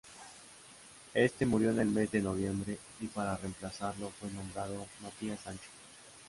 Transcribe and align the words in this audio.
Éste 1.13 1.45
murió 1.45 1.69
en 1.69 1.77
el 1.81 1.85
mes 1.87 2.09
de 2.09 2.21
noviembre, 2.23 2.75
y 3.01 3.05
para 3.05 3.37
reemplazarlo 3.37 4.09
fue 4.19 4.31
nombrado 4.31 4.87
Matías 5.03 5.39
Sancho. 5.41 5.69